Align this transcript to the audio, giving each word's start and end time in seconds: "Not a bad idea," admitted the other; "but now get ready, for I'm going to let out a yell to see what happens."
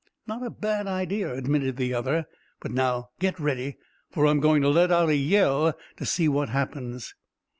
"Not 0.25 0.43
a 0.43 0.49
bad 0.49 0.87
idea," 0.87 1.31
admitted 1.31 1.77
the 1.77 1.93
other; 1.93 2.25
"but 2.59 2.71
now 2.71 3.09
get 3.19 3.39
ready, 3.39 3.77
for 4.09 4.25
I'm 4.25 4.39
going 4.39 4.63
to 4.63 4.69
let 4.69 4.91
out 4.91 5.09
a 5.09 5.15
yell 5.15 5.77
to 5.97 6.05
see 6.07 6.27
what 6.27 6.49
happens." 6.49 7.13